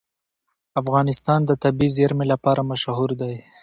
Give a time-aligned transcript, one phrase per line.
[0.81, 3.35] افغانستان د طبیعي زیرمې لپاره مشهور دی.